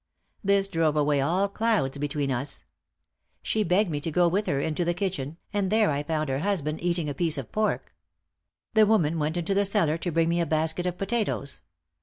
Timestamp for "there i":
5.71-6.01